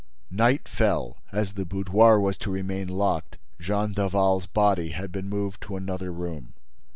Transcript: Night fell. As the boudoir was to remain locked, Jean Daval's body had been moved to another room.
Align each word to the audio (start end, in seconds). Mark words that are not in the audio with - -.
Night 0.31 0.67
fell. 0.67 1.17
As 1.31 1.53
the 1.53 1.63
boudoir 1.63 2.17
was 2.19 2.35
to 2.39 2.49
remain 2.49 2.87
locked, 2.87 3.37
Jean 3.59 3.93
Daval's 3.93 4.47
body 4.47 4.89
had 4.89 5.11
been 5.11 5.29
moved 5.29 5.61
to 5.61 5.75
another 5.75 6.11
room. 6.11 6.55